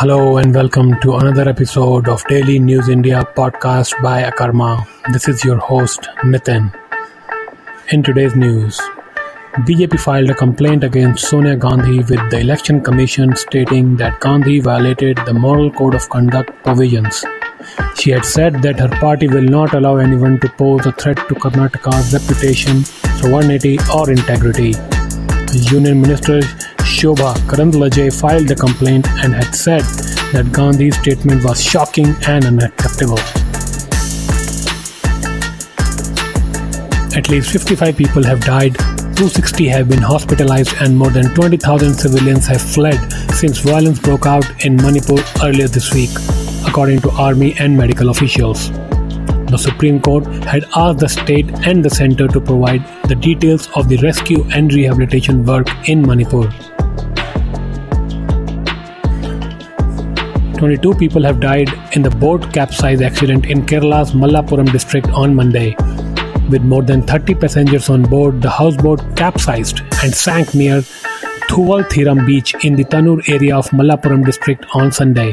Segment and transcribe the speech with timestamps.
[0.00, 4.86] Hello and welcome to another episode of Daily News India podcast by Akarma.
[5.12, 6.72] This is your host Nitin.
[7.90, 8.78] In today's news,
[9.66, 15.18] BJP filed a complaint against Sonia Gandhi with the Election Commission stating that Gandhi violated
[15.26, 17.24] the Model Code of Conduct provisions.
[17.96, 21.34] She had said that her party will not allow anyone to pose a threat to
[21.34, 24.74] Karnataka's reputation, sovereignty, or integrity.
[25.74, 26.40] Union Minister
[26.88, 29.82] Shobha Karandlaje filed the complaint and had said
[30.32, 33.18] that Gandhi's statement was shocking and unacceptable.
[37.16, 38.74] At least 55 people have died,
[39.18, 42.98] 260 have been hospitalized, and more than 20,000 civilians have fled
[43.32, 46.10] since violence broke out in Manipur earlier this week,
[46.66, 48.70] according to army and medical officials.
[49.50, 53.88] The Supreme Court had asked the state and the center to provide the details of
[53.88, 56.48] the rescue and rehabilitation work in Manipur.
[60.58, 65.76] 22 people have died in the boat capsize accident in Kerala's Malappuram district on Monday.
[66.50, 70.80] With more than 30 passengers on board, the houseboat capsized and sank near
[71.50, 75.32] Thoovaltheeram beach in the Tanur area of Malappuram district on Sunday.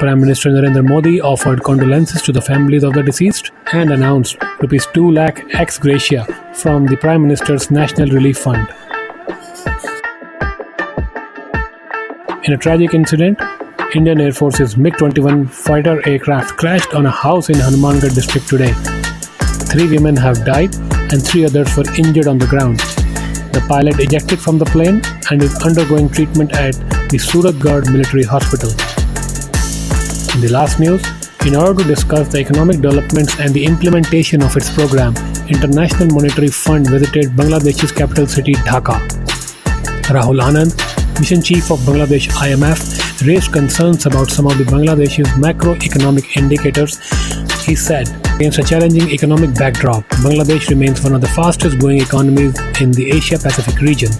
[0.00, 4.86] Prime Minister Narendra Modi offered condolences to the families of the deceased and announced rupees
[4.92, 8.68] 2 lakh ex gratia from the Prime Minister's National Relief Fund.
[12.44, 13.38] In a tragic incident,
[13.92, 18.72] Indian Air Force's MiG-21 fighter aircraft crashed on a house in Hanumangarh district today.
[19.70, 20.72] Three women have died
[21.10, 22.78] and three others were injured on the ground.
[23.52, 25.02] The pilot ejected from the plane
[25.32, 26.74] and is undergoing treatment at
[27.10, 28.70] the Suratgarh Military Hospital.
[30.36, 31.04] In the last news,
[31.44, 35.16] in order to discuss the economic developments and the implementation of its program,
[35.48, 39.00] International Monetary Fund visited Bangladesh's capital city Dhaka.
[40.14, 40.78] Rahul Anand,
[41.18, 46.98] mission chief of Bangladesh IMF, raised concerns about some of the Bangladesh's macroeconomic indicators.
[47.64, 52.58] He said, against a challenging economic backdrop, Bangladesh remains one of the fastest growing economies
[52.80, 54.10] in the Asia Pacific region.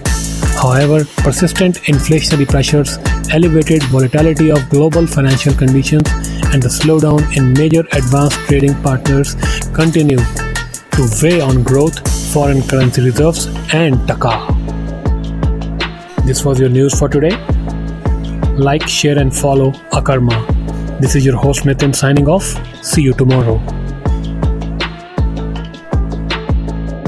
[0.61, 2.97] However, persistent inflationary pressures,
[3.31, 6.07] elevated volatility of global financial conditions,
[6.53, 9.35] and the slowdown in major advanced trading partners
[9.73, 11.97] continue to weigh on growth,
[12.33, 14.47] foreign currency reserves, and taka.
[16.25, 17.60] This was your news for today.
[18.61, 20.37] Like, share, and follow Akarma.
[21.01, 22.45] This is your host Nitin signing off.
[22.85, 23.59] See you tomorrow.